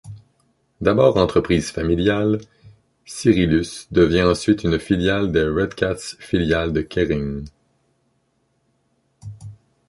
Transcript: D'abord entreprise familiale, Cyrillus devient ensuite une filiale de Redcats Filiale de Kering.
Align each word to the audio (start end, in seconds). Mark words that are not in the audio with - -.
D'abord 0.81 1.17
entreprise 1.17 1.69
familiale, 1.69 2.41
Cyrillus 3.05 3.85
devient 3.91 4.23
ensuite 4.23 4.63
une 4.63 4.79
filiale 4.79 5.31
de 5.31 5.47
Redcats 5.47 6.15
Filiale 6.17 6.73
de 6.73 6.81
Kering. 6.81 7.45